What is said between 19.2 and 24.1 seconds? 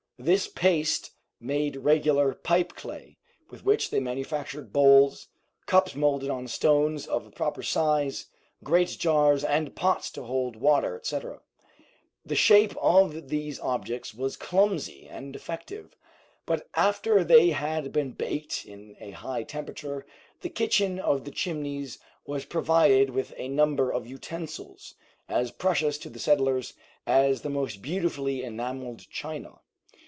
temperature, the kitchen of the Chimneys was provided with a number of